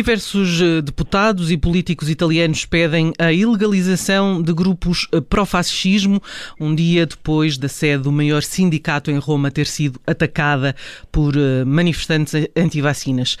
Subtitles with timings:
[0.00, 6.22] Diversos eh, deputados e políticos italianos pedem a ilegalização de grupos eh, pró-fascismo,
[6.58, 10.74] um dia depois da sede do maior sindicato em Roma ter sido atacada
[11.12, 13.36] por eh, manifestantes anti-vacinas.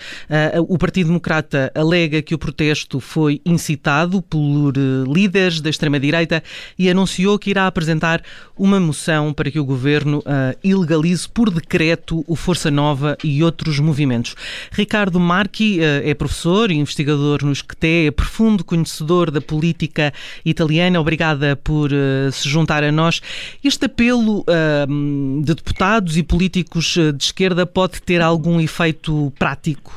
[0.68, 4.74] O Partido Democrata alega que o protesto foi incitado por
[5.08, 6.42] líderes da extrema-direita
[6.78, 8.22] e anunciou que irá apresentar
[8.56, 10.22] uma moção para que o governo
[10.62, 14.34] ilegalize por decreto o Força Nova e outros movimentos.
[14.72, 20.12] Ricardo Marchi é professor e investigador no SCTE, é profundo conhecedor da política
[20.44, 21.00] italiana.
[21.00, 23.20] Obrigada por uh, se juntar a nós.
[23.64, 29.92] Este apelo uh, de deputados e políticos eh, de esquerda pode ter algum efeito prático?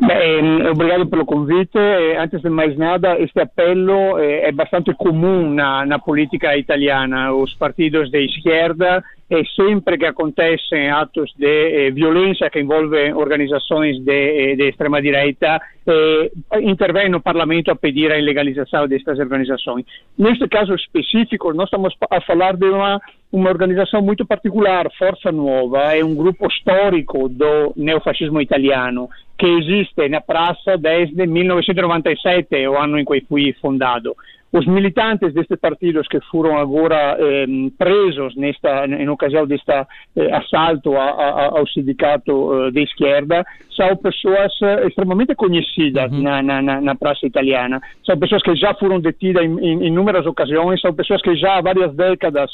[0.00, 1.78] Bem, obrigado pelo convite.
[2.18, 7.32] Antes de mais nada, este apelo é bastante comum na, na política italiana.
[7.32, 11.46] Os partidos de esquerda e sempre que acontecem atos de
[11.86, 16.30] eh, violência que envolvem organizações de, eh, de extrema-direita, eh,
[16.62, 19.84] intervém no Parlamento a pedir a ilegalização destas organizações.
[20.16, 23.00] Neste caso específico, nós estamos a falar de uma,
[23.32, 30.08] uma organização muito particular, Força Nuova, é um grupo histórico do neofascismo italiano, que existe
[30.08, 34.14] na praça desde 1997, o ano em que foi fundado.
[34.56, 40.96] Os militantes destes partidos que foram agora eh, presos nesta, em ocasião deste eh, assalto
[40.96, 43.44] a, a, ao sindicato eh, de esquerda
[43.76, 46.22] são pessoas eh, extremamente conhecidas uhum.
[46.22, 47.82] na, na, na, praça italiana.
[48.02, 51.58] São pessoas que já foram detidas em, em, em inúmeras ocasiões, são pessoas que já
[51.58, 52.50] há várias décadas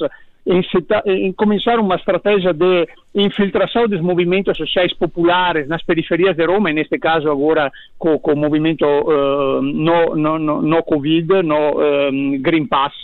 [1.07, 6.99] em começar uma estratégia de infiltração dos movimentos sociais populares nas periferias de Roma, neste
[6.99, 12.67] caso agora com, com o movimento uh, no, no, no, no, Covid, no um, Green
[12.67, 12.95] Pass,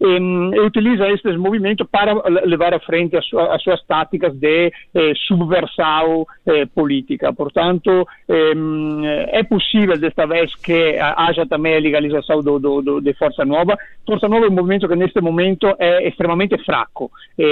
[0.00, 2.12] e, utiliza estes movimentos para
[2.44, 7.32] levar à frente as, as suas táticas de eh, subversão eh, política.
[7.32, 8.52] Portanto, eh,
[9.28, 13.76] é possível desta vez que haja também a legalização do, do, do, de Força Nova.
[14.06, 17.10] Força Nova é um movimento que neste momento é extremamente fraco.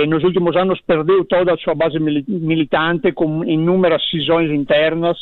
[0.08, 5.18] nos últimos anos perdeu toda a sua base militante com inúmeras cisões internas.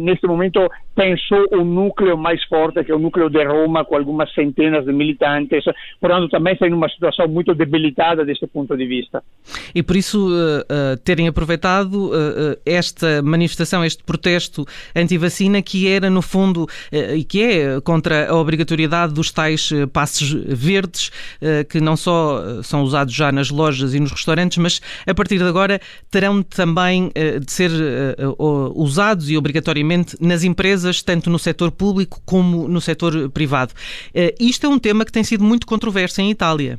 [0.00, 4.34] neste momento pensou um núcleo mais forte que é o núcleo de Roma com algumas
[4.34, 5.64] centenas de militantes.
[6.00, 9.22] Portanto, também está numa situação muito debilitada deste ponto de vista.
[9.72, 14.66] E por isso uh, uh, terem aproveitado uh, esta manifestação, este protesto
[14.96, 21.10] anti-vacina que era no fundo e que é contra a obrigatoriedade dos tais passos verdes
[21.68, 25.44] que não só são usados já nas lojas e nos restaurantes, mas a partir de
[25.44, 25.80] agora
[26.10, 27.10] terão também
[27.44, 27.70] de ser
[28.74, 33.72] usados e obrigatoriamente nas empresas, tanto no setor público como no setor privado.
[34.40, 36.78] Isto é um tema que tem sido muito controverso em Itália.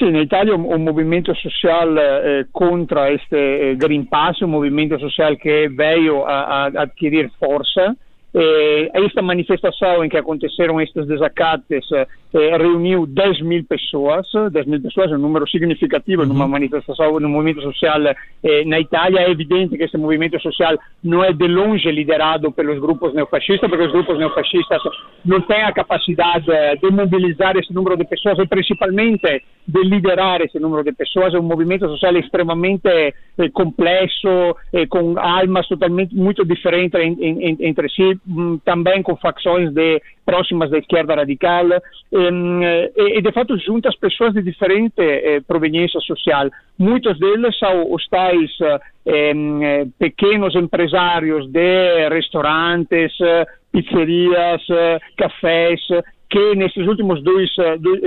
[0.00, 5.36] In Italia un, un movimento social eh, contra este eh, Green Pass, un movimento social
[5.36, 7.96] que veio a, a adquirir força
[8.36, 14.82] Eh, esta manifestação em que aconteceram estes desacates eh, reuniu 10 mil pessoas, 10 mil
[14.82, 16.28] pessoas é um número significativo uhum.
[16.28, 18.00] numa manifestação, num movimento social
[18.42, 19.20] eh, na Itália.
[19.20, 23.84] É evidente que esse movimento social não é de longe liderado pelos grupos neofascistas, porque
[23.84, 24.82] os grupos neofascistas
[25.24, 26.46] não têm a capacidade
[26.82, 31.34] de mobilizar esse número de pessoas e principalmente de liderar esse número de pessoas.
[31.34, 38.23] É um movimento social extremamente eh, complexo, eh, com almas totalmente muito diferentes entre si
[38.64, 41.66] também com facções de, próximas da esquerda radical
[42.12, 46.48] e, e, de fato junta as pessoas de diferente eh, proveniência social.
[46.78, 48.50] Muitos deles são os tais
[49.06, 53.12] eh, pequenos empresários de restaurantes,
[53.70, 54.62] pizzerias,
[55.16, 55.80] cafés,
[56.34, 57.48] que nesses últimos dois,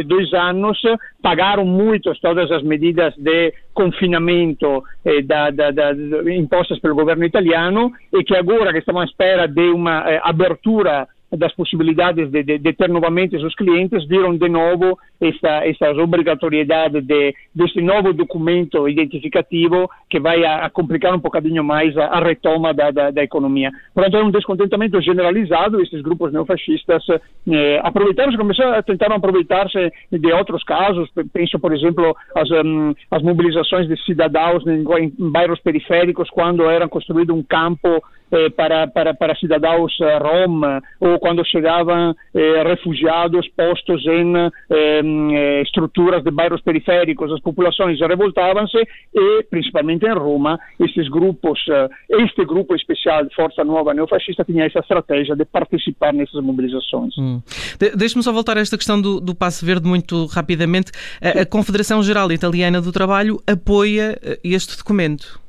[0.06, 0.78] dois anos
[1.22, 5.94] pagaram muito todas as medidas de confinamento eh, da, da, da,
[6.36, 11.08] impostas pelo governo italiano e que agora que estamos à espera de uma eh, abertura
[11.32, 17.02] das possibilidades de, de, de, ter novamente os clientes, viram de novo essa, essa obrigatoriedade
[17.02, 22.20] de, desse novo documento identificativo que vai a, a complicar um bocadinho mais a, a
[22.20, 23.72] retoma da, da, da, economia.
[23.94, 30.32] Portanto, é um descontentamento generalizado, esses grupos neofascistas eh, aproveitaram começaram a tentar aproveitar-se de
[30.32, 36.30] outros casos, penso, por exemplo, as, um, as mobilizações de cidadãos em, em bairros periféricos,
[36.30, 40.82] quando era construído um campo eh, para, para, para cidadãos a Roma,
[41.18, 44.34] ou quando chegavam eh, refugiados postos em
[44.70, 48.78] eh, estruturas de bairros periféricos, as populações revoltavam-se
[49.14, 54.80] e, principalmente em Roma, esses grupos, eh, este grupo especial Força Nova Neofascista tinha essa
[54.80, 57.18] estratégia de participar nessas mobilizações.
[57.18, 57.42] Hum.
[57.80, 60.92] De Deixe-me só voltar a esta questão do, do passe verde muito rapidamente.
[61.22, 65.47] A, a Confederação Geral Italiana do Trabalho apoia eh, este documento.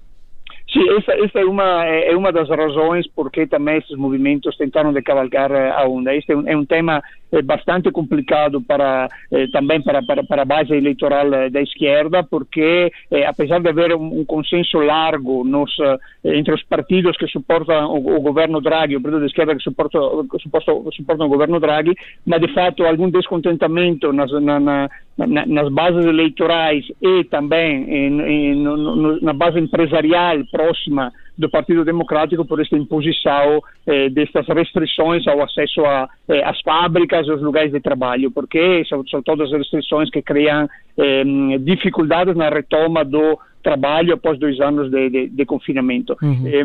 [0.79, 5.03] Sim, essa, essa é, uma, é uma das razões porque também esses movimentos tentaram de
[5.03, 6.15] cavalgar a onda.
[6.15, 7.03] Este é um, é um tema
[7.33, 12.23] é bastante complicado para eh, também para, para, para a base eleitoral eh, da esquerda,
[12.23, 17.27] porque eh, apesar de haver um, um consenso largo nos, eh, entre os partidos que
[17.27, 19.99] suportam o, o, governo Draghi, o partido da esquerda que suporta,
[20.43, 21.95] suporta, suportam o governo Draghi,
[22.27, 24.89] mas de fato algum descontentamento nas, na, na,
[25.19, 32.45] nas bases eleitorais e também em, em, no, na base empresarial próxima do Partido Democrático
[32.45, 35.83] por esta imposição eh, destas restrições ao acesso
[36.29, 40.69] eh, às fábricas, aos lugares de trabalho, porque são, são todas restrições que criam
[40.99, 41.25] eh,
[41.61, 46.17] dificuldades na retoma do trabalho após dois anos de, de, de confinamento.
[46.23, 46.47] Uhum.
[46.47, 46.65] Eh,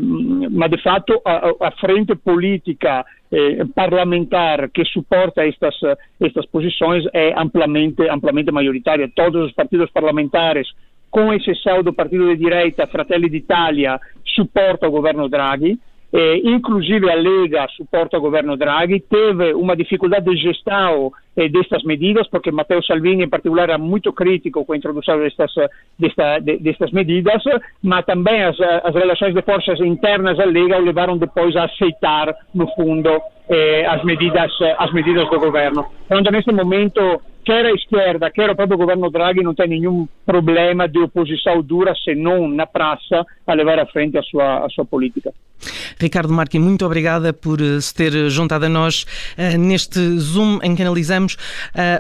[0.50, 5.76] mas, de fato, a, a frente política eh, parlamentar que suporta estas,
[6.20, 9.12] estas posições é amplamente, amplamente maioritária.
[9.16, 10.68] Todos os partidos parlamentares
[11.14, 15.80] com exceção do partido de direita Fratelli d'Italia, supporta o governo Draghi,
[16.12, 21.84] eh, inclusive a Lega supporta o governo Draghi, teve uma dificuldade de gestão eh, destas
[21.84, 25.52] medidas, porque Matteo Salvini em particular era muito crítico com a introdução destas,
[26.00, 27.44] desta, de, destas medidas,
[27.84, 28.58] mas também as,
[28.96, 34.04] relações de forças internas da Lega o levaram depois a aceitar, no fundo, eh, as
[34.04, 35.86] medidas do governo.
[36.10, 40.88] Então, neste momento, quer a esquerda, quer o próprio governo Draghi não tem nenhum problema
[40.88, 44.86] de oposição dura, se não na praça, a levar à frente a sua, a sua
[44.86, 45.32] política.
[46.00, 49.06] Ricardo Marque, muito obrigada por eh, se ter juntado a nós
[49.38, 51.38] uh, neste Zoom em que analisamos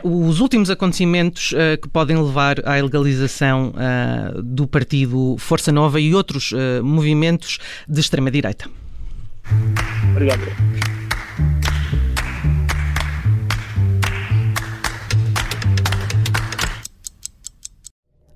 [0.04, 3.74] os últimos acontecimentos que podem levar à legalização
[4.44, 8.69] do partido Força Nova e outros movimentos de extrema-direita.
[10.12, 10.42] Obrigado.